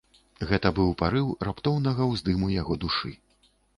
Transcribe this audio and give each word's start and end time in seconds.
Гэта 0.51 0.69
быў 0.77 0.87
парыў 1.01 1.29
раптоўнага 1.47 2.07
ўздыму 2.13 2.51
яго 2.61 2.79
душы. 2.87 3.13